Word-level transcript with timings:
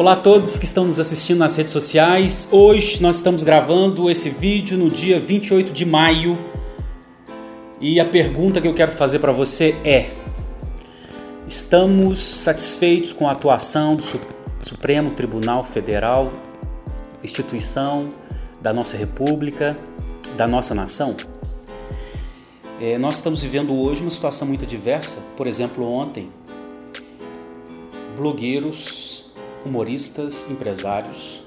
Olá 0.00 0.12
a 0.12 0.16
todos 0.16 0.58
que 0.58 0.64
estão 0.64 0.86
nos 0.86 0.98
assistindo 0.98 1.36
nas 1.40 1.54
redes 1.56 1.74
sociais. 1.74 2.48
Hoje 2.50 3.02
nós 3.02 3.16
estamos 3.16 3.42
gravando 3.42 4.10
esse 4.10 4.30
vídeo 4.30 4.78
no 4.78 4.88
dia 4.88 5.20
28 5.20 5.74
de 5.74 5.84
maio. 5.84 6.38
E 7.78 8.00
a 8.00 8.04
pergunta 8.06 8.62
que 8.62 8.66
eu 8.66 8.72
quero 8.72 8.92
fazer 8.92 9.18
para 9.18 9.30
você 9.30 9.76
é: 9.84 10.10
estamos 11.46 12.18
satisfeitos 12.18 13.12
com 13.12 13.28
a 13.28 13.32
atuação 13.32 13.94
do 13.94 14.02
Supremo 14.62 15.10
Tribunal 15.10 15.66
Federal, 15.66 16.32
instituição 17.22 18.06
da 18.58 18.72
nossa 18.72 18.96
República, 18.96 19.76
da 20.34 20.48
nossa 20.48 20.74
nação? 20.74 21.14
É, 22.80 22.96
nós 22.96 23.16
estamos 23.16 23.42
vivendo 23.42 23.78
hoje 23.78 24.00
uma 24.00 24.10
situação 24.10 24.48
muito 24.48 24.64
diversa. 24.64 25.22
Por 25.36 25.46
exemplo, 25.46 25.86
ontem, 25.86 26.30
blogueiros, 28.16 29.09
humoristas, 29.64 30.46
empresários, 30.50 31.42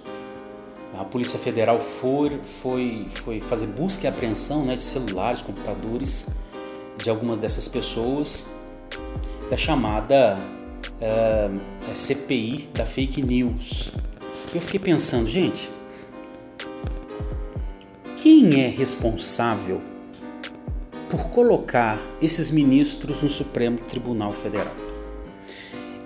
a 0.98 1.04
Polícia 1.04 1.40
Federal 1.40 1.80
foi, 1.80 2.40
foi, 2.62 3.08
foi 3.23 3.40
fazer 3.40 3.67
busca 3.67 4.05
e 4.05 4.08
apreensão 4.08 4.66
né, 4.66 4.76
de 4.76 4.84
celulares, 4.84 5.41
computadores 5.41 6.27
de 6.98 7.09
algumas 7.09 7.40
dessas 7.40 7.68
pessoas 7.68 8.54
da 9.49 9.57
chamada 9.57 10.38
é, 11.02 11.49
é 11.91 11.95
CPI 11.95 12.70
da 12.73 12.85
fake 12.85 13.21
news. 13.21 13.91
Eu 14.54 14.62
fiquei 14.62 14.80
pensando, 14.80 15.27
gente, 15.27 15.71
quem 18.21 18.62
é 18.63 18.68
responsável 18.68 19.82
por 21.09 21.26
colocar 21.30 21.99
esses 22.21 22.49
ministros 22.49 23.21
no 23.21 23.30
Supremo 23.30 23.77
Tribunal 23.77 24.32
Federal. 24.32 24.73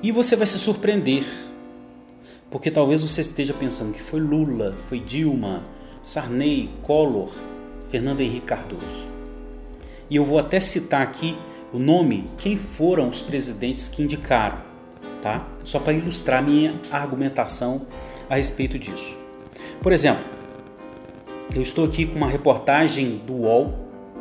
E 0.01 0.11
você 0.11 0.35
vai 0.35 0.47
se 0.47 0.59
surpreender, 0.59 1.25
porque 2.49 2.71
talvez 2.71 3.03
você 3.03 3.21
esteja 3.21 3.53
pensando 3.53 3.93
que 3.93 4.01
foi 4.01 4.19
Lula, 4.19 4.75
foi 4.87 4.99
Dilma, 4.99 5.63
Sarney, 6.01 6.69
Collor, 6.83 7.29
Fernando 7.89 8.21
Henrique 8.21 8.45
Cardoso. 8.45 9.07
E 10.09 10.15
eu 10.15 10.25
vou 10.25 10.39
até 10.39 10.59
citar 10.59 11.01
aqui 11.01 11.37
o 11.73 11.79
nome, 11.79 12.29
quem 12.37 12.55
foram 12.55 13.09
os 13.09 13.21
presidentes 13.21 13.89
que 13.89 14.01
indicaram, 14.01 14.61
tá? 15.21 15.47
Só 15.65 15.79
para 15.79 15.93
ilustrar 15.93 16.41
minha 16.41 16.79
argumentação 16.91 17.85
a 18.29 18.35
respeito 18.35 18.79
disso. 18.79 19.15
Por 19.81 19.91
exemplo, 19.91 20.23
eu 21.53 21.61
estou 21.61 21.85
aqui 21.85 22.05
com 22.05 22.15
uma 22.15 22.29
reportagem 22.29 23.21
do 23.25 23.33
UOL, 23.33 23.73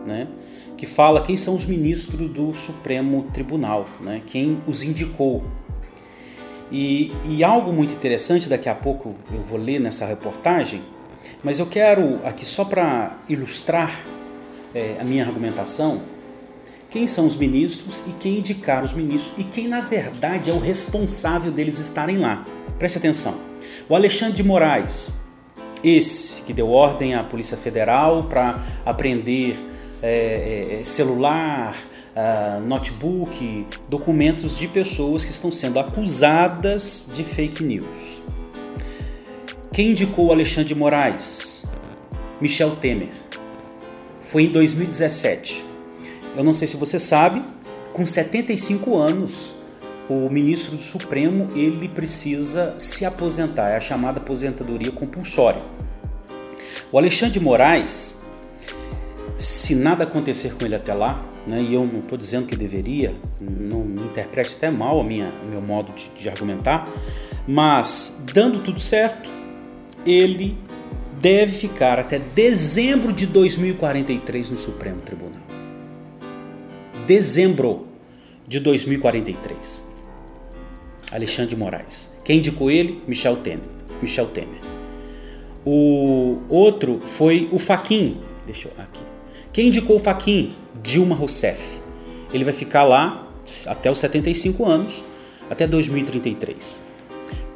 né? 0.04 0.28
que 0.76 0.86
fala 0.86 1.22
quem 1.22 1.36
são 1.36 1.54
os 1.56 1.64
ministros 1.64 2.30
do 2.30 2.52
Supremo 2.52 3.24
Tribunal, 3.32 3.86
né? 4.00 4.22
quem 4.26 4.60
os 4.66 4.82
indicou. 4.82 5.44
E, 6.70 7.12
e 7.24 7.44
algo 7.44 7.72
muito 7.72 7.92
interessante, 7.94 8.48
daqui 8.48 8.68
a 8.68 8.74
pouco 8.74 9.14
eu 9.32 9.40
vou 9.40 9.58
ler 9.58 9.80
nessa 9.80 10.04
reportagem, 10.04 10.82
mas 11.42 11.58
eu 11.58 11.66
quero 11.66 12.20
aqui 12.24 12.44
só 12.44 12.64
para 12.64 13.18
ilustrar 13.28 14.04
é, 14.74 14.96
a 15.00 15.04
minha 15.04 15.24
argumentação, 15.24 16.02
quem 16.90 17.06
são 17.06 17.26
os 17.26 17.36
ministros 17.36 18.02
e 18.06 18.12
quem 18.12 18.38
indicar 18.38 18.84
os 18.84 18.92
ministros 18.92 19.34
e 19.38 19.44
quem 19.44 19.68
na 19.68 19.80
verdade 19.80 20.50
é 20.50 20.52
o 20.52 20.58
responsável 20.58 21.50
deles 21.50 21.78
estarem 21.78 22.18
lá. 22.18 22.42
Preste 22.78 22.98
atenção. 22.98 23.40
O 23.88 23.94
Alexandre 23.94 24.34
de 24.34 24.42
Moraes, 24.42 25.24
esse 25.84 26.42
que 26.42 26.52
deu 26.52 26.70
ordem 26.70 27.14
à 27.14 27.22
Polícia 27.22 27.56
Federal 27.56 28.24
para 28.24 28.64
apreender 28.84 29.56
é, 30.02 30.78
é, 30.80 30.84
celular, 30.84 31.76
uh, 32.16 32.60
notebook, 32.60 33.66
documentos 33.88 34.56
de 34.56 34.66
pessoas 34.66 35.24
que 35.24 35.30
estão 35.30 35.52
sendo 35.52 35.78
acusadas 35.78 37.10
de 37.14 37.22
fake 37.22 37.62
news. 37.62 38.22
Quem 39.72 39.90
indicou 39.90 40.32
Alexandre 40.32 40.68
de 40.68 40.74
Moraes? 40.74 41.66
Michel 42.40 42.76
Temer. 42.76 43.10
Foi 44.24 44.44
em 44.44 44.50
2017. 44.50 45.64
Eu 46.34 46.42
não 46.42 46.52
sei 46.52 46.66
se 46.66 46.76
você 46.76 46.98
sabe, 46.98 47.42
com 47.92 48.06
75 48.06 48.96
anos, 48.96 49.54
o 50.08 50.30
ministro 50.32 50.76
do 50.76 50.82
Supremo 50.82 51.46
ele 51.54 51.88
precisa 51.88 52.74
se 52.78 53.04
aposentar, 53.04 53.70
é 53.70 53.76
a 53.76 53.80
chamada 53.80 54.20
aposentadoria 54.20 54.92
compulsória. 54.92 55.62
O 56.92 56.98
Alexandre 56.98 57.38
de 57.38 57.40
Moraes 57.40 58.25
se 59.38 59.74
nada 59.74 60.04
acontecer 60.04 60.54
com 60.54 60.64
ele 60.64 60.74
até 60.74 60.94
lá, 60.94 61.24
né, 61.46 61.60
e 61.60 61.74
eu 61.74 61.84
não 61.84 62.00
estou 62.00 62.16
dizendo 62.16 62.46
que 62.46 62.56
deveria, 62.56 63.14
não 63.40 63.84
me 63.84 64.00
interprete 64.00 64.56
até 64.56 64.70
mal 64.70 65.00
o 65.00 65.04
meu 65.04 65.60
modo 65.60 65.92
de, 65.92 66.08
de 66.10 66.28
argumentar, 66.28 66.88
mas 67.46 68.24
dando 68.32 68.60
tudo 68.60 68.80
certo, 68.80 69.28
ele 70.06 70.56
deve 71.20 71.52
ficar 71.52 71.98
até 71.98 72.18
dezembro 72.18 73.12
de 73.12 73.26
2043 73.26 74.50
no 74.50 74.58
Supremo 74.58 75.00
Tribunal. 75.02 75.42
Dezembro 77.06 77.86
de 78.46 78.58
2043. 78.60 79.86
Alexandre 81.12 81.50
de 81.50 81.56
Moraes. 81.56 82.14
Quem 82.24 82.38
indicou 82.38 82.70
ele? 82.70 83.00
Michel 83.06 83.36
Temer. 83.36 83.60
Michel 84.00 84.26
Temer. 84.26 84.60
O 85.64 86.38
outro 86.48 87.00
foi 87.06 87.48
o 87.52 87.58
Faquin. 87.58 88.20
Deixa 88.44 88.68
eu 88.68 88.72
aqui. 88.82 89.15
Quem 89.56 89.68
indicou 89.68 89.96
o 89.96 89.98
Faquin? 89.98 90.52
Dilma 90.82 91.14
Rousseff. 91.14 91.80
Ele 92.30 92.44
vai 92.44 92.52
ficar 92.52 92.84
lá 92.84 93.26
até 93.66 93.90
os 93.90 93.98
75 94.00 94.66
anos, 94.66 95.02
até 95.48 95.66
2033. 95.66 96.82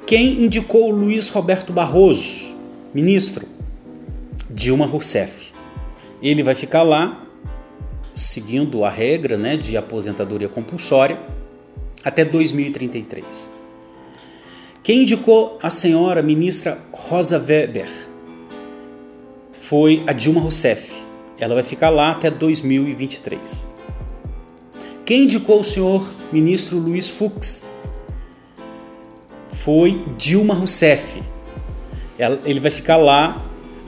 Quem 0.06 0.43
indicou 0.47 0.89
o 0.89 0.91
Luiz 0.91 1.28
Roberto 1.28 1.75
Barroso, 1.75 2.56
ministro? 2.94 3.47
Dilma 4.49 4.87
Rousseff. 4.87 5.53
Ele 6.22 6.43
vai 6.43 6.55
ficar 6.55 6.84
lá, 6.84 7.22
seguindo 8.15 8.83
a 8.83 8.89
regra 8.89 9.37
né, 9.37 9.59
de 9.59 9.77
aposentadoria 9.77 10.49
compulsória, 10.49 11.21
até 12.03 12.25
2033. 12.25 13.50
Quem 14.83 15.03
indicou 15.03 15.59
a 15.62 15.69
senhora 15.69 16.22
ministra 16.22 16.78
Rosa 16.93 17.39
Weber 17.39 17.91
foi 19.53 20.03
a 20.06 20.15
Dilma 20.15 20.41
Rousseff. 20.41 21.00
Ela 21.41 21.55
vai 21.55 21.62
ficar 21.62 21.89
lá 21.89 22.11
até 22.11 22.31
2023. 22.31 23.67
Quem 25.06 25.25
indicou 25.25 25.61
o 25.61 25.65
senhor 25.65 26.12
ministro 26.31 26.78
Luiz 26.78 27.09
Fux? 27.09 27.71
Foi 29.65 29.99
Dilma 30.19 30.53
Rousseff. 30.53 31.23
Ele 32.45 32.61
vai 32.61 32.71
ficar 32.71 32.99
lá 32.99 33.43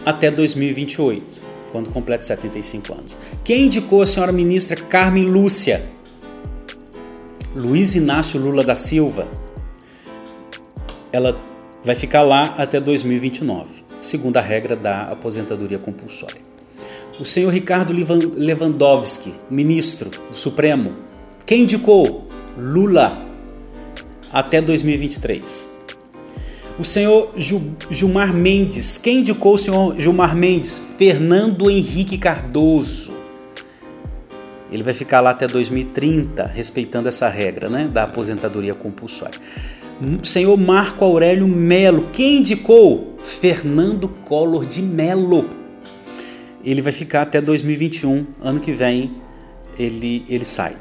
até 0.05 0.31
2028, 0.31 1.41
quando 1.71 1.93
completa 1.93 2.25
75 2.25 2.95
anos. 2.95 3.19
Quem 3.45 3.67
indicou 3.67 4.01
a 4.01 4.07
senhora 4.07 4.33
ministra 4.33 4.75
Carmen 4.75 5.25
Lúcia? 5.25 5.83
Luiz 7.55 7.95
Inácio 7.95 8.41
Lula 8.41 8.65
da 8.65 8.75
Silva. 8.75 9.29
Ela 11.13 11.39
vai 11.85 11.95
ficar 11.95 12.23
lá 12.23 12.55
até 12.57 12.81
2029, 12.81 13.69
segundo 14.01 14.39
a 14.39 14.41
regra 14.41 14.75
da 14.75 15.03
aposentadoria 15.03 15.79
compulsória 15.79 16.52
o 17.23 17.25
senhor 17.25 17.53
Ricardo 17.53 17.93
Lewandowski, 17.93 19.33
ministro 19.49 20.11
do 20.27 20.35
Supremo. 20.35 20.91
Quem 21.47 21.63
indicou? 21.63 22.27
Lula, 22.59 23.15
até 24.33 24.61
2023. 24.61 25.71
O 26.81 26.85
senhor 26.85 27.31
Gilmar 27.89 28.35
Mendes. 28.35 28.99
Quem 28.99 29.19
indicou 29.21 29.55
o 29.55 29.59
senhor 29.59 29.95
Gilmar 30.01 30.35
Mendes? 30.37 30.83
Fernando 30.99 31.71
Henrique 31.71 32.19
Cardoso. 32.19 33.13
Ele 34.73 34.83
vai 34.83 34.93
ficar 34.93 35.21
lá 35.21 35.31
até 35.31 35.47
2030, 35.47 36.45
respeitando 36.47 37.09
essa 37.09 37.29
regra 37.29 37.69
né, 37.69 37.87
da 37.87 38.03
aposentadoria 38.03 38.75
compulsória. 38.75 39.39
O 40.21 40.27
senhor 40.27 40.57
Marco 40.57 41.05
Aurélio 41.05 41.47
Melo. 41.47 42.09
Quem 42.13 42.39
indicou? 42.39 43.17
Fernando 43.23 44.09
Collor 44.09 44.67
de 44.67 44.83
Melo 44.83 45.62
ele 46.65 46.83
vai 46.83 46.93
ficar 46.93 47.23
até 47.23 47.41
2021, 47.41 48.27
ano 48.43 48.61
que 48.61 48.73
vem 48.73 49.11
ele, 49.79 50.25
ele 50.29 50.45
sai. 50.45 50.77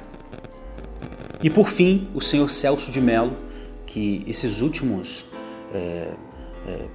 E 1.43 1.49
por 1.49 1.69
fim, 1.69 2.07
o 2.13 2.21
senhor 2.21 2.49
Celso 2.49 2.91
de 2.91 3.01
Mello, 3.01 3.35
que 3.85 4.23
esses 4.27 4.61
últimos. 4.61 5.25
É, 5.73 6.11
é, 6.67 6.85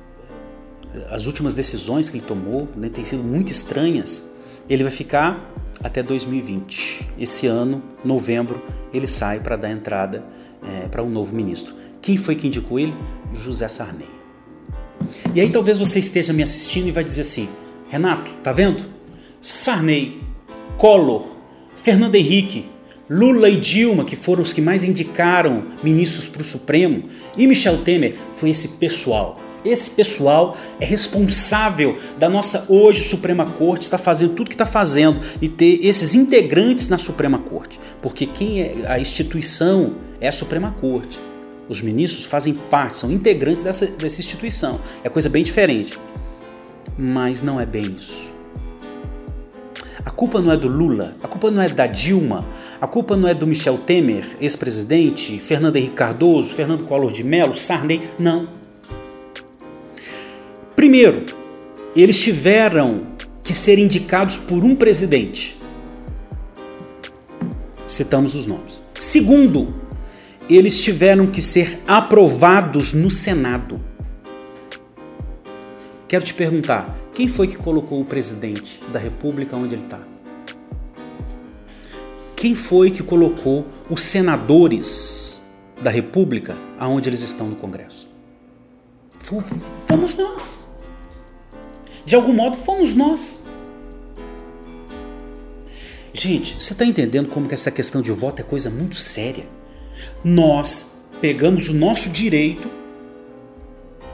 as 1.11 1.27
últimas 1.27 1.53
decisões 1.53 2.09
que 2.09 2.19
ele 2.19 2.25
tomou 2.25 2.69
né, 2.75 2.88
têm 2.88 3.05
sido 3.05 3.23
muito 3.23 3.50
estranhas. 3.50 4.33
Ele 4.69 4.83
vai 4.83 4.93
ficar 4.93 5.53
até 5.83 6.03
2020. 6.03 7.09
Esse 7.19 7.47
ano, 7.47 7.83
novembro, 8.05 8.65
ele 8.94 9.06
sai 9.06 9.41
para 9.41 9.56
dar 9.56 9.71
entrada 9.71 10.25
é, 10.62 10.88
para 10.88 11.03
um 11.03 11.11
novo 11.11 11.35
ministro. 11.35 11.75
Quem 12.00 12.17
foi 12.17 12.35
que 12.35 12.47
indicou 12.47 12.79
ele? 12.79 12.94
José 13.35 13.69
Sarney. 13.69 14.09
E 15.35 15.41
aí 15.41 15.50
talvez 15.50 15.77
você 15.77 15.99
esteja 15.99 16.33
me 16.33 16.43
assistindo 16.43 16.88
e 16.88 16.93
vai 16.93 17.05
dizer 17.05 17.23
assim: 17.23 17.49
Renato, 17.88 18.33
tá 18.43 18.53
vendo? 18.53 18.85
Sarney, 19.41 20.21
Collor, 20.77 21.25
Fernando 21.77 22.17
Henrique, 22.17 22.67
Lula 23.09 23.49
e 23.49 23.56
Dilma, 23.56 24.05
que 24.05 24.17
foram 24.17 24.43
os 24.43 24.53
que 24.53 24.61
mais 24.61 24.83
indicaram 24.83 25.65
ministros 25.83 26.27
para 26.27 26.43
o 26.43 26.44
Supremo, 26.44 27.05
e 27.37 27.47
Michel 27.47 27.79
Temer, 27.79 28.17
foi 28.37 28.50
esse 28.50 28.69
pessoal. 28.69 29.35
Esse 29.65 29.91
pessoal 29.91 30.56
é 30.81 30.85
responsável 30.85 31.97
da 32.19 32.29
nossa 32.29 32.67
hoje 32.69 33.03
Suprema 33.03 33.44
Corte 33.44 33.83
estar 33.83 33.99
fazendo 33.99 34.35
tudo 34.35 34.49
que 34.49 34.55
está 34.55 34.67
fazendo 34.67 35.21
e 35.41 35.49
ter 35.49 35.85
esses 35.85 36.15
integrantes 36.15 36.88
na 36.88 36.99
Suprema 36.99 37.38
Corte. 37.38 37.79
Porque 38.00 38.27
quem 38.27 38.62
é 38.62 38.85
a 38.87 39.00
instituição 39.00 39.97
é 40.21 40.29
a 40.29 40.33
Suprema 40.33 40.73
Corte. 40.81 41.19
Os 41.69 41.81
ministros 41.81 42.25
fazem 42.25 42.55
parte, 42.55 42.99
são 42.99 43.11
integrantes 43.11 43.65
dessa, 43.65 43.87
dessa 43.87 44.21
instituição. 44.21 44.81
É 45.03 45.09
coisa 45.09 45.29
bem 45.29 45.43
diferente. 45.43 45.99
Mas 46.98 47.43
não 47.43 47.60
é 47.60 47.66
bem 47.66 47.84
isso. 47.84 48.26
A 50.04 50.10
culpa 50.10 50.40
não 50.40 50.52
é 50.52 50.56
do 50.56 50.69
Lula, 50.69 51.16
a 51.22 51.28
culpa 51.28 51.50
não 51.50 51.60
é 51.60 51.69
da 51.69 51.87
Dilma, 51.87 52.46
a 52.81 52.87
culpa 52.87 53.16
não 53.16 53.28
é 53.28 53.34
do 53.34 53.46
Michel 53.46 53.76
Temer, 53.78 54.25
ex-presidente, 54.40 55.38
Fernando 55.40 55.76
Henrique 55.76 55.96
Cardoso, 55.96 56.54
Fernando 56.54 56.84
Collor 56.84 57.12
de 57.12 57.25
Mello, 57.25 57.58
Sarney, 57.58 58.00
não. 58.19 58.48
Primeiro, 60.76 61.25
eles 61.94 62.20
tiveram 62.22 63.06
que 63.42 63.52
ser 63.52 63.78
indicados 63.78 64.37
por 64.37 64.64
um 64.64 64.76
presidente. 64.76 65.56
Citamos 67.88 68.34
os 68.34 68.46
nomes. 68.46 68.78
Segundo, 68.99 69.66
eles 70.49 70.82
tiveram 70.82 71.26
que 71.26 71.42
ser 71.42 71.81
aprovados 71.87 72.92
no 72.92 73.10
Senado. 73.10 73.81
Quero 76.08 76.25
te 76.25 76.32
perguntar, 76.35 76.97
quem 77.17 77.26
foi 77.26 77.49
que 77.49 77.56
colocou 77.56 78.00
o 78.00 78.05
presidente 78.05 78.81
da 78.93 78.99
República 78.99 79.56
onde 79.56 79.75
ele 79.75 79.82
está? 79.82 79.99
Quem 82.37 82.55
foi 82.55 82.93
que 82.93 83.03
colocou 83.03 83.67
os 83.91 84.03
senadores 84.03 85.44
da 85.82 85.91
República 85.91 86.56
aonde 86.79 87.08
eles 87.08 87.23
estão 87.23 87.49
no 87.49 87.56
Congresso? 87.56 88.08
Fomos 89.19 90.14
nós. 90.14 90.67
De 92.05 92.14
algum 92.14 92.32
modo, 92.32 92.56
fomos 92.56 92.94
nós. 92.94 93.43
Gente, 96.12 96.55
você 96.55 96.73
está 96.73 96.85
entendendo 96.85 97.29
como 97.29 97.49
que 97.49 97.55
essa 97.55 97.70
questão 97.73 98.00
de 98.00 98.12
voto 98.12 98.41
é 98.41 98.44
coisa 98.44 98.70
muito 98.70 98.94
séria? 98.94 99.49
Nós 100.23 101.00
pegamos 101.20 101.69
o 101.69 101.75
nosso 101.75 102.11
direito 102.11 102.75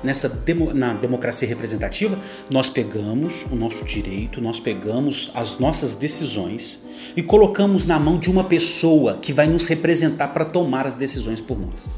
nessa 0.02 0.28
demo, 0.28 0.72
na 0.74 0.94
democracia 0.94 1.46
representativa, 1.46 2.18
nós 2.50 2.68
pegamos 2.68 3.46
o 3.50 3.54
nosso 3.54 3.84
direito, 3.84 4.40
nós 4.40 4.58
pegamos 4.58 5.30
as 5.34 5.58
nossas 5.58 5.94
decisões 5.94 6.86
e 7.16 7.22
colocamos 7.22 7.86
na 7.86 7.98
mão 7.98 8.18
de 8.18 8.30
uma 8.30 8.44
pessoa 8.44 9.18
que 9.20 9.32
vai 9.32 9.46
nos 9.46 9.66
representar 9.66 10.28
para 10.28 10.44
tomar 10.44 10.86
as 10.86 10.94
decisões 10.94 11.40
por 11.40 11.58
nós. 11.60 11.90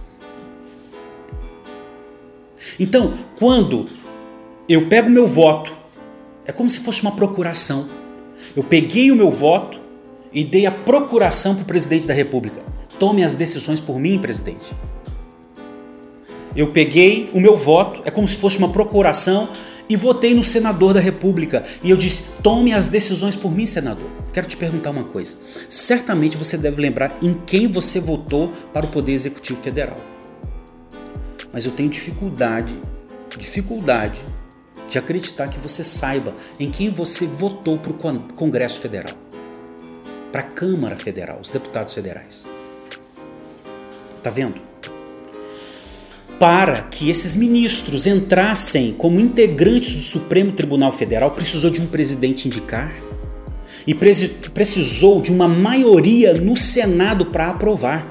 Então, 2.79 3.15
quando 3.39 3.87
eu 4.69 4.87
pego 4.89 5.11
meu 5.11 5.29
voto 5.29 5.85
é 6.47 6.53
como 6.53 6.69
se 6.69 6.81
fosse 6.81 7.03
uma 7.03 7.13
procuração. 7.13 7.89
Eu 8.55 8.63
peguei 8.63 9.11
o 9.11 9.17
meu 9.17 9.31
voto 9.31 9.81
e 10.33 10.45
dei 10.45 10.67
a 10.67 10.71
procuração 10.71 11.55
para 11.55 11.63
o 11.63 11.67
presidente 11.67 12.07
da 12.07 12.15
República. 12.15 12.63
Tome 12.99 13.25
as 13.25 13.35
decisões 13.35 13.81
por 13.81 13.99
mim, 13.99 14.19
presidente. 14.19 14.73
Eu 16.57 16.69
peguei 16.69 17.29
o 17.33 17.41
meu 17.41 17.57
voto, 17.57 18.03
é 18.05 18.11
como 18.11 18.29
se 18.29 18.37
fosse 18.37 18.59
uma 18.59 18.69
procuração, 18.69 19.49
e 19.89 19.97
votei 19.97 20.35
no 20.35 20.45
senador 20.45 20.95
da 20.95 21.01
República. 21.01 21.65
E 21.83 21.91
eu 21.91 21.97
disse: 21.97 22.25
tome 22.43 22.73
as 22.73 22.87
decisões 22.87 23.37
por 23.37 23.55
mim, 23.55 23.67
senador. 23.67 24.11
Quero 24.33 24.47
te 24.47 24.57
perguntar 24.57 24.91
uma 24.91 25.05
coisa. 25.05 25.37
Certamente 25.69 26.37
você 26.37 26.57
deve 26.57 26.81
lembrar 26.81 27.17
em 27.23 27.35
quem 27.47 27.67
você 27.67 28.01
votou 28.01 28.49
para 28.73 28.87
o 28.87 28.89
Poder 28.89 29.13
Executivo 29.13 29.61
Federal. 29.63 29.97
Mas 31.53 31.67
eu 31.67 31.73
tenho 31.73 31.89
dificuldade, 31.89 32.79
dificuldade 33.37 34.25
de 34.89 34.99
acreditar 34.99 35.49
que 35.49 35.59
você 35.59 35.85
saiba 35.85 36.35
em 36.59 36.71
quem 36.71 36.91
você 36.91 37.27
votou 37.27 37.79
para 37.79 37.93
o 37.93 38.23
Congresso 38.35 38.81
Federal, 38.81 39.15
para 40.33 40.41
a 40.41 40.45
Câmara 40.45 40.97
Federal, 40.97 41.39
os 41.41 41.51
deputados 41.51 41.95
federais. 41.95 42.47
Tá 44.23 44.31
vendo? 44.31 44.74
Para 46.45 46.83
que 46.83 47.09
esses 47.09 47.35
ministros 47.35 48.07
entrassem 48.07 48.93
como 48.93 49.19
integrantes 49.19 49.97
do 49.97 50.03
Supremo 50.03 50.53
Tribunal 50.53 50.93
Federal, 50.93 51.31
precisou 51.31 51.71
de 51.71 51.81
um 51.81 51.87
presidente 51.87 52.49
indicar 52.49 52.95
e 53.87 53.95
precisou 53.95 55.23
de 55.23 55.33
uma 55.33 55.49
maioria 55.49 56.35
no 56.35 56.55
Senado 56.55 57.25
para 57.25 57.49
aprovar. 57.49 58.07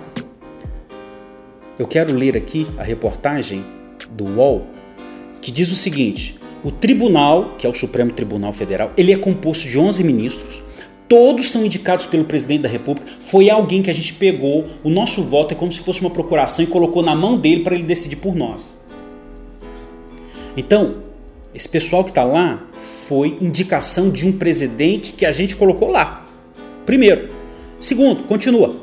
Eu 1.77 1.85
quero 1.85 2.11
ler 2.11 2.35
aqui 2.35 2.65
a 2.75 2.81
reportagem 2.81 3.63
do 4.09 4.23
UOL 4.23 4.65
que 5.39 5.51
diz 5.51 5.71
o 5.71 5.75
seguinte: 5.75 6.39
o 6.63 6.71
tribunal, 6.71 7.53
que 7.59 7.67
é 7.67 7.69
o 7.69 7.73
Supremo 7.75 8.11
Tribunal 8.13 8.51
Federal, 8.51 8.91
ele 8.97 9.13
é 9.13 9.15
composto 9.15 9.69
de 9.69 9.77
11 9.77 10.03
ministros. 10.03 10.59
Todos 11.13 11.51
são 11.51 11.63
indicados 11.63 12.07
pelo 12.07 12.23
presidente 12.23 12.63
da 12.63 12.67
República. 12.67 13.07
Foi 13.27 13.47
alguém 13.47 13.83
que 13.83 13.91
a 13.91 13.93
gente 13.93 14.15
pegou, 14.15 14.65
o 14.83 14.89
nosso 14.89 15.21
voto 15.21 15.53
é 15.53 15.55
como 15.55 15.71
se 15.71 15.79
fosse 15.79 16.01
uma 16.01 16.09
procuração 16.09 16.65
e 16.65 16.67
colocou 16.67 17.03
na 17.03 17.15
mão 17.15 17.37
dele 17.37 17.61
para 17.61 17.75
ele 17.75 17.83
decidir 17.83 18.15
por 18.15 18.35
nós. 18.35 18.75
Então, 20.57 21.03
esse 21.53 21.69
pessoal 21.69 22.03
que 22.03 22.09
está 22.09 22.23
lá 22.23 22.65
foi 23.07 23.37
indicação 23.39 24.09
de 24.09 24.27
um 24.27 24.31
presidente 24.31 25.11
que 25.11 25.23
a 25.23 25.31
gente 25.31 25.55
colocou 25.55 25.87
lá. 25.87 26.27
Primeiro. 26.83 27.29
Segundo, 27.79 28.23
continua. 28.23 28.75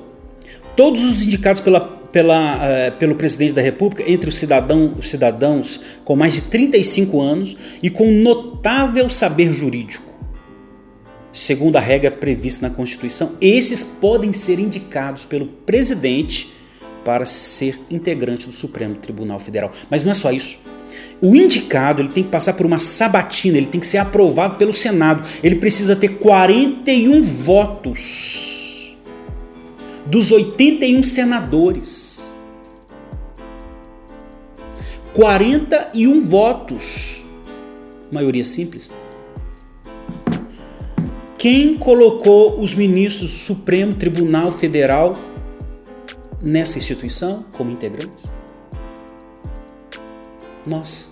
Todos 0.77 1.03
os 1.03 1.23
indicados 1.23 1.61
pela 1.61 1.99
pela, 2.13 2.59
uh, 2.59 2.93
pelo 2.99 3.17
presidente 3.17 3.55
da 3.55 3.63
República 3.63 4.09
entre 4.09 4.29
os, 4.29 4.37
cidadão, 4.37 4.95
os 4.97 5.11
cidadãos 5.11 5.81
com 6.05 6.15
mais 6.15 6.35
de 6.35 6.43
35 6.43 7.21
anos 7.21 7.57
e 7.83 7.91
com 7.91 8.09
notável 8.09 9.11
saber 9.11 9.53
jurídico. 9.53 10.10
Segundo 11.33 11.77
a 11.77 11.81
regra 11.81 12.11
prevista 12.11 12.69
na 12.69 12.75
Constituição, 12.75 13.37
esses 13.41 13.83
podem 13.85 14.33
ser 14.33 14.59
indicados 14.59 15.25
pelo 15.25 15.47
presidente 15.47 16.53
para 17.05 17.25
ser 17.25 17.81
integrante 17.91 18.47
do 18.47 18.53
Supremo 18.53 18.97
Tribunal 18.97 19.39
Federal. 19.39 19.71
Mas 19.89 20.05
não 20.05 20.13
é 20.13 20.15
só 20.15 20.33
isso. 20.33 20.59
O 21.21 21.37
indicado 21.37 22.03
ele 22.03 22.09
tem 22.09 22.25
que 22.25 22.31
passar 22.31 22.55
por 22.55 22.67
uma 22.67 22.81
sabatina, 22.81 23.57
ele 23.57 23.67
tem 23.67 23.81
que 23.81 23.87
ser 23.87 23.99
aprovado 23.99 24.57
pelo 24.57 24.73
Senado. 24.73 25.25
Ele 25.43 25.57
precisa 25.57 25.95
ter 25.95 26.19
41 26.19 27.23
votos 27.23 28.97
dos 30.07 30.33
81 30.33 31.03
senadores. 31.05 32.35
41 35.15 36.23
votos. 36.23 37.25
Maioria 38.11 38.45
simples. 38.45 38.93
Quem 41.41 41.75
colocou 41.75 42.61
os 42.61 42.75
ministros 42.75 43.31
do 43.31 43.37
Supremo 43.39 43.95
Tribunal 43.95 44.53
Federal 44.53 45.19
nessa 46.43 46.77
instituição 46.77 47.47
como 47.57 47.71
integrantes? 47.71 48.31
Nós 50.67 51.09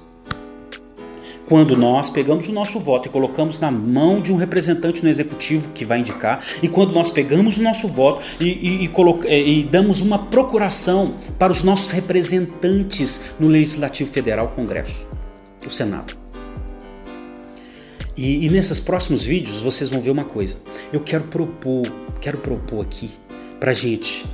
quando 1.48 1.74
nós 1.74 2.10
pegamos 2.10 2.46
o 2.46 2.52
nosso 2.52 2.78
voto 2.78 3.08
e 3.08 3.10
colocamos 3.10 3.58
na 3.58 3.70
mão 3.70 4.20
de 4.20 4.30
um 4.30 4.36
representante 4.36 5.02
no 5.02 5.08
executivo 5.08 5.70
que 5.70 5.82
vai 5.82 6.00
indicar, 6.00 6.44
e 6.62 6.68
quando 6.68 6.92
nós 6.92 7.08
pegamos 7.08 7.56
o 7.56 7.62
nosso 7.62 7.88
voto 7.88 8.22
e, 8.38 8.44
e, 8.44 8.84
e, 8.84 8.90
é, 9.24 9.40
e 9.40 9.64
damos 9.64 10.02
uma 10.02 10.26
procuração 10.26 11.14
para 11.38 11.50
os 11.50 11.62
nossos 11.62 11.90
representantes 11.90 13.30
no 13.40 13.48
Legislativo 13.48 14.12
Federal, 14.12 14.48
Congresso, 14.48 15.06
o 15.66 15.70
Senado. 15.70 16.27
E, 18.18 18.44
e 18.44 18.50
nesses 18.50 18.80
próximos 18.80 19.24
vídeos 19.24 19.60
vocês 19.60 19.88
vão 19.88 20.00
ver 20.00 20.10
uma 20.10 20.24
coisa. 20.24 20.58
Eu 20.92 20.98
quero 21.00 21.22
propor, 21.24 21.84
quero 22.20 22.38
propor 22.38 22.84
aqui 22.84 23.12
para 23.60 23.72
gente 23.72 24.26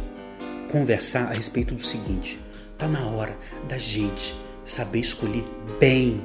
conversar 0.72 1.30
a 1.30 1.34
respeito 1.34 1.74
do 1.74 1.84
seguinte: 1.84 2.40
tá 2.78 2.88
na 2.88 3.06
hora 3.06 3.36
da 3.68 3.76
gente 3.76 4.34
saber 4.64 5.00
escolher 5.00 5.44
bem 5.78 6.18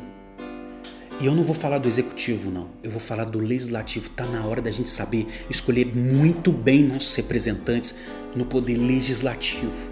e 1.19 1.25
eu 1.25 1.35
não 1.35 1.43
vou 1.43 1.53
falar 1.53 1.79
do 1.79 1.87
executivo, 1.89 2.49
não. 2.49 2.69
Eu 2.81 2.91
vou 2.91 3.01
falar 3.01 3.25
do 3.25 3.39
legislativo. 3.39 4.05
Está 4.05 4.25
na 4.25 4.45
hora 4.47 4.61
da 4.61 4.71
gente 4.71 4.89
saber 4.89 5.27
escolher 5.49 5.93
muito 5.93 6.53
bem 6.53 6.81
nossos 6.83 7.13
representantes 7.13 7.93
no 8.33 8.45
poder 8.45 8.77
legislativo. 8.77 9.91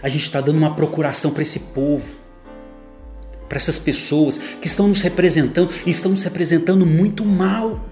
A 0.00 0.08
gente 0.08 0.22
está 0.22 0.40
dando 0.40 0.58
uma 0.58 0.76
procuração 0.76 1.32
para 1.32 1.42
esse 1.42 1.58
povo, 1.58 2.21
para 3.52 3.58
essas 3.58 3.78
pessoas 3.78 4.40
que 4.62 4.66
estão 4.66 4.88
nos 4.88 5.02
representando 5.02 5.70
e 5.84 5.90
estão 5.90 6.12
nos 6.12 6.24
representando 6.24 6.86
muito 6.86 7.22
mal. 7.22 7.86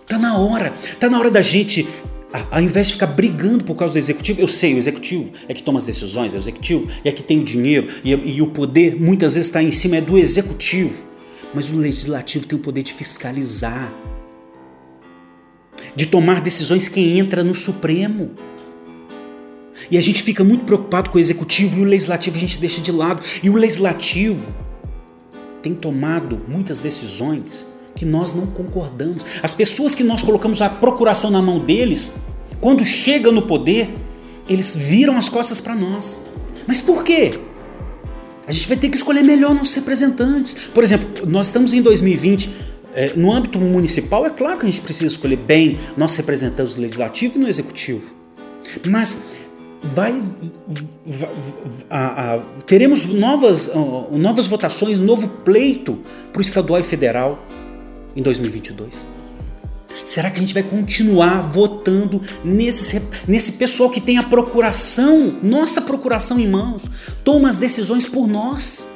Está 0.00 0.18
na 0.18 0.38
hora. 0.38 0.72
Está 0.82 1.10
na 1.10 1.18
hora 1.18 1.30
da 1.30 1.42
gente 1.42 1.86
ao 2.50 2.62
invés 2.62 2.86
de 2.86 2.94
ficar 2.94 3.08
brigando 3.08 3.64
por 3.64 3.74
causa 3.74 3.92
do 3.92 3.98
executivo, 3.98 4.40
eu 4.40 4.48
sei, 4.48 4.72
o 4.72 4.78
executivo 4.78 5.30
é 5.46 5.52
que 5.52 5.62
toma 5.62 5.76
as 5.76 5.84
decisões, 5.84 6.32
é 6.32 6.38
o 6.38 6.40
executivo 6.40 6.88
é 7.04 7.12
que 7.12 7.22
tem 7.22 7.40
o 7.40 7.44
dinheiro 7.44 7.88
e, 8.02 8.12
e 8.12 8.40
o 8.40 8.46
poder 8.46 8.96
muitas 8.98 9.34
vezes 9.34 9.48
está 9.48 9.62
em 9.62 9.70
cima 9.70 9.96
é 9.96 10.00
do 10.00 10.16
executivo, 10.16 11.04
mas 11.52 11.68
o 11.68 11.76
legislativo 11.76 12.46
tem 12.46 12.58
o 12.58 12.62
poder 12.62 12.82
de 12.82 12.94
fiscalizar. 12.94 13.92
de 15.94 16.06
tomar 16.06 16.40
decisões 16.40 16.88
quem 16.88 17.18
entra 17.18 17.44
no 17.44 17.54
Supremo. 17.54 18.30
E 19.90 19.98
a 19.98 20.00
gente 20.00 20.22
fica 20.22 20.42
muito 20.42 20.64
preocupado 20.64 21.10
com 21.10 21.18
o 21.18 21.20
executivo 21.20 21.78
e 21.78 21.82
o 21.82 21.84
legislativo 21.84 22.36
a 22.36 22.40
gente 22.40 22.58
deixa 22.58 22.80
de 22.80 22.92
lado. 22.92 23.22
E 23.42 23.50
o 23.50 23.54
legislativo 23.54 24.46
tem 25.62 25.74
tomado 25.74 26.38
muitas 26.48 26.80
decisões 26.80 27.66
que 27.94 28.04
nós 28.04 28.34
não 28.34 28.46
concordamos. 28.46 29.24
As 29.42 29.54
pessoas 29.54 29.94
que 29.94 30.02
nós 30.02 30.22
colocamos 30.22 30.60
a 30.60 30.68
procuração 30.68 31.30
na 31.30 31.42
mão 31.42 31.58
deles, 31.58 32.16
quando 32.60 32.84
chega 32.84 33.30
no 33.30 33.42
poder, 33.42 33.92
eles 34.48 34.74
viram 34.74 35.16
as 35.16 35.28
costas 35.28 35.60
para 35.60 35.74
nós. 35.74 36.26
Mas 36.66 36.80
por 36.80 37.04
quê? 37.04 37.30
A 38.46 38.52
gente 38.52 38.66
vai 38.66 38.76
ter 38.76 38.88
que 38.88 38.96
escolher 38.96 39.24
melhor 39.24 39.54
nossos 39.54 39.74
representantes. 39.74 40.54
Por 40.74 40.82
exemplo, 40.82 41.26
nós 41.26 41.46
estamos 41.46 41.72
em 41.72 41.80
2020. 41.80 42.72
É, 42.94 43.14
no 43.14 43.32
âmbito 43.32 43.58
municipal, 43.58 44.26
é 44.26 44.30
claro 44.30 44.58
que 44.58 44.66
a 44.66 44.68
gente 44.68 44.82
precisa 44.82 45.06
escolher 45.06 45.36
bem 45.36 45.78
nossos 45.96 46.16
representantes 46.18 46.76
no 46.76 46.82
legislativo 46.82 47.38
e 47.38 47.42
no 47.42 47.48
executivo. 47.48 48.02
Mas 48.86 49.24
vai, 49.82 50.22
vai 51.06 51.30
a, 51.90 52.34
a, 52.34 52.38
teremos 52.66 53.04
novas, 53.06 53.68
uh, 53.68 54.16
novas 54.16 54.46
votações, 54.46 54.98
novo 54.98 55.28
pleito 55.28 55.98
para 56.32 56.38
o 56.38 56.42
estadual 56.42 56.80
e 56.80 56.84
federal 56.84 57.44
em 58.14 58.22
2022. 58.22 59.12
Será 60.04 60.30
que 60.30 60.38
a 60.38 60.40
gente 60.40 60.54
vai 60.54 60.62
continuar 60.62 61.42
votando 61.42 62.20
nesse, 62.44 63.02
nesse 63.26 63.52
pessoal 63.52 63.88
que 63.90 64.00
tem 64.00 64.18
a 64.18 64.22
procuração, 64.22 65.38
nossa 65.42 65.80
procuração 65.80 66.38
em 66.40 66.48
mãos, 66.48 66.82
toma 67.24 67.48
as 67.48 67.58
decisões 67.58 68.04
por 68.04 68.26
nós? 68.26 68.86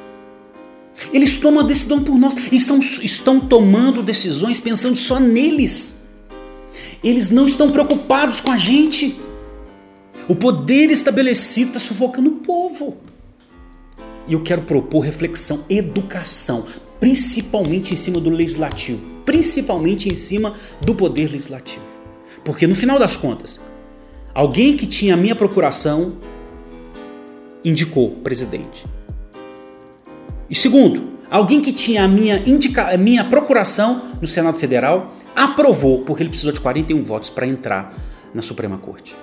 Eles 1.13 1.35
tomam 1.35 1.63
a 1.63 1.67
decisão 1.67 2.03
por 2.03 2.17
nós, 2.17 2.35
estão, 2.51 2.79
estão 2.79 3.39
tomando 3.39 4.01
decisões 4.03 4.59
pensando 4.59 4.95
só 4.95 5.19
neles. 5.19 6.07
Eles 7.03 7.29
não 7.29 7.45
estão 7.45 7.69
preocupados 7.69 8.41
com 8.41 8.51
a 8.51 8.57
gente. 8.57 9.15
O 10.27 10.35
poder 10.35 10.91
estabelecido 10.91 11.69
está 11.69 11.79
sufocando 11.79 12.29
o 12.29 12.33
povo. 12.33 12.97
E 14.27 14.33
eu 14.33 14.41
quero 14.43 14.63
propor 14.63 14.99
reflexão, 14.99 15.63
educação, 15.69 16.65
principalmente 16.99 17.93
em 17.93 17.97
cima 17.97 18.19
do 18.19 18.29
legislativo, 18.29 19.05
principalmente 19.23 20.09
em 20.09 20.15
cima 20.15 20.53
do 20.81 20.93
poder 20.93 21.31
legislativo. 21.31 21.85
Porque 22.43 22.67
no 22.67 22.75
final 22.75 22.99
das 22.99 23.15
contas, 23.15 23.61
alguém 24.33 24.75
que 24.75 24.85
tinha 24.85 25.13
a 25.13 25.17
minha 25.17 25.35
procuração 25.35 26.17
indicou 27.63 28.11
presidente. 28.15 28.85
E 30.49 30.55
segundo, 30.55 31.07
alguém 31.31 31.61
que 31.61 31.71
tinha 31.71 32.03
a 32.03 32.07
minha, 32.07 32.43
indica, 32.45 32.93
a 32.93 32.97
minha 32.97 33.23
procuração 33.23 34.01
no 34.21 34.27
Senado 34.27 34.59
Federal 34.59 35.13
aprovou, 35.33 36.03
porque 36.03 36.21
ele 36.21 36.29
precisou 36.29 36.51
de 36.51 36.59
41 36.59 37.01
votos 37.01 37.29
para 37.29 37.47
entrar 37.47 37.95
na 38.33 38.41
Suprema 38.41 38.77
Corte. 38.77 39.15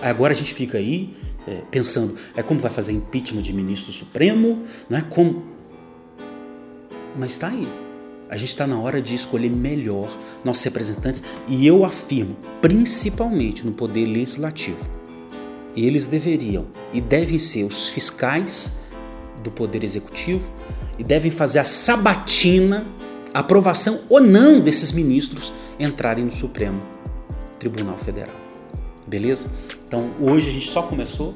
Agora 0.00 0.32
a 0.32 0.36
gente 0.36 0.54
fica 0.54 0.78
aí 0.78 1.16
é, 1.46 1.62
pensando, 1.70 2.16
é 2.36 2.42
como 2.42 2.60
vai 2.60 2.70
fazer 2.70 2.92
impeachment 2.92 3.42
de 3.42 3.52
ministro 3.52 3.92
supremo, 3.92 4.64
não 4.88 4.98
é 4.98 5.02
como. 5.02 5.44
Mas 7.16 7.32
está 7.32 7.48
aí. 7.48 7.68
A 8.28 8.36
gente 8.36 8.50
está 8.50 8.66
na 8.66 8.78
hora 8.78 9.00
de 9.00 9.14
escolher 9.14 9.54
melhor 9.54 10.14
nossos 10.44 10.62
representantes 10.62 11.22
e 11.48 11.66
eu 11.66 11.84
afirmo, 11.84 12.36
principalmente 12.60 13.64
no 13.64 13.72
poder 13.72 14.04
legislativo, 14.04 14.78
eles 15.74 16.06
deveriam 16.06 16.66
e 16.92 17.00
devem 17.00 17.38
ser 17.38 17.64
os 17.64 17.88
fiscais 17.88 18.78
do 19.42 19.50
poder 19.50 19.82
executivo 19.82 20.46
e 20.98 21.04
devem 21.04 21.30
fazer 21.30 21.60
a 21.60 21.64
sabatina, 21.64 22.86
a 23.32 23.38
aprovação 23.38 24.00
ou 24.10 24.20
não 24.20 24.60
desses 24.60 24.92
ministros 24.92 25.52
entrarem 25.78 26.24
no 26.24 26.32
Supremo 26.32 26.80
Tribunal 27.58 27.94
Federal. 27.94 28.36
Beleza? 29.06 29.50
Então 29.88 30.10
hoje 30.20 30.50
a 30.50 30.52
gente 30.52 30.68
só 30.68 30.82
começou 30.82 31.34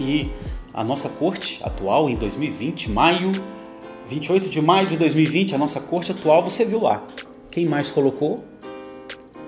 e 0.00 0.30
a 0.72 0.82
nossa 0.82 1.10
corte 1.10 1.60
atual 1.62 2.08
em 2.08 2.16
2020, 2.16 2.90
maio, 2.90 3.30
28 4.08 4.48
de 4.48 4.62
maio 4.62 4.88
de 4.88 4.96
2020, 4.96 5.54
a 5.54 5.58
nossa 5.58 5.78
corte 5.78 6.10
atual, 6.10 6.42
você 6.42 6.64
viu 6.64 6.80
lá. 6.80 7.06
Quem 7.52 7.66
mais 7.66 7.90
colocou? 7.90 8.36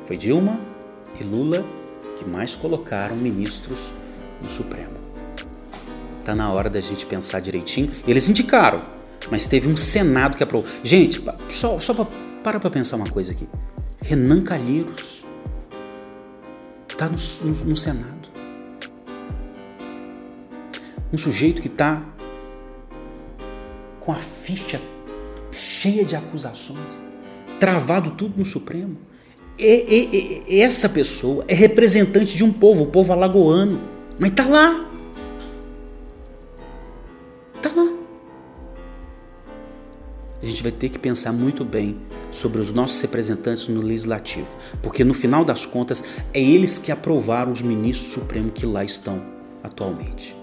Foi 0.06 0.18
Dilma 0.18 0.56
e 1.18 1.24
Lula 1.24 1.64
que 2.18 2.28
mais 2.28 2.54
colocaram 2.54 3.16
ministros 3.16 3.78
no 4.42 4.50
Supremo. 4.50 4.98
Tá 6.22 6.34
na 6.34 6.52
hora 6.52 6.68
da 6.68 6.80
gente 6.80 7.06
pensar 7.06 7.40
direitinho. 7.40 7.90
Eles 8.06 8.28
indicaram, 8.28 8.82
mas 9.30 9.46
teve 9.46 9.68
um 9.68 9.76
Senado 9.76 10.36
que 10.36 10.42
aprovou. 10.42 10.70
Gente, 10.84 11.24
só, 11.48 11.80
só 11.80 11.94
pra, 11.94 12.06
para 12.44 12.60
para 12.60 12.70
pensar 12.70 12.96
uma 12.96 13.08
coisa 13.08 13.32
aqui. 13.32 13.48
Renan 14.02 14.42
Calheiros 14.42 15.24
tá 16.98 17.08
no, 17.08 17.16
no, 17.42 17.64
no 17.64 17.76
Senado 17.76 18.17
um 21.12 21.18
sujeito 21.18 21.62
que 21.62 21.68
está 21.68 22.02
com 24.00 24.12
a 24.12 24.16
ficha 24.16 24.80
cheia 25.50 26.04
de 26.04 26.16
acusações, 26.16 26.94
travado 27.58 28.12
tudo 28.12 28.38
no 28.38 28.44
Supremo. 28.44 28.96
E, 29.58 29.64
e, 29.66 30.54
e, 30.56 30.60
essa 30.60 30.88
pessoa 30.88 31.44
é 31.48 31.54
representante 31.54 32.36
de 32.36 32.44
um 32.44 32.52
povo, 32.52 32.84
o 32.84 32.86
povo 32.86 33.12
alagoano, 33.12 33.80
mas 34.20 34.30
está 34.30 34.46
lá. 34.46 34.88
Está 37.56 37.72
lá. 37.74 37.92
A 40.40 40.46
gente 40.46 40.62
vai 40.62 40.70
ter 40.70 40.90
que 40.90 40.98
pensar 40.98 41.32
muito 41.32 41.64
bem 41.64 41.98
sobre 42.30 42.60
os 42.60 42.72
nossos 42.72 43.00
representantes 43.00 43.66
no 43.66 43.80
legislativo, 43.80 44.48
porque 44.80 45.02
no 45.02 45.14
final 45.14 45.44
das 45.44 45.66
contas 45.66 46.04
é 46.32 46.40
eles 46.40 46.78
que 46.78 46.92
aprovaram 46.92 47.50
os 47.50 47.62
ministros 47.62 48.12
supremos 48.12 48.52
que 48.54 48.64
lá 48.64 48.84
estão 48.84 49.20
atualmente 49.64 50.37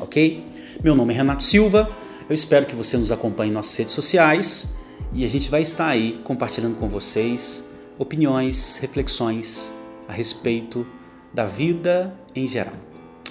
ok? 0.00 0.44
Meu 0.82 0.94
nome 0.94 1.12
é 1.12 1.16
Renato 1.16 1.42
Silva, 1.42 1.90
eu 2.28 2.34
espero 2.34 2.66
que 2.66 2.76
você 2.76 2.96
nos 2.96 3.10
acompanhe 3.10 3.50
em 3.50 3.54
nossas 3.54 3.76
redes 3.76 3.94
sociais 3.94 4.78
e 5.12 5.24
a 5.24 5.28
gente 5.28 5.50
vai 5.50 5.62
estar 5.62 5.88
aí 5.88 6.20
compartilhando 6.24 6.76
com 6.76 6.88
vocês 6.88 7.68
opiniões, 7.98 8.76
reflexões 8.76 9.72
a 10.06 10.12
respeito 10.12 10.86
da 11.32 11.46
vida 11.46 12.14
em 12.34 12.46
geral, 12.46 12.76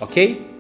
ok? 0.02 0.57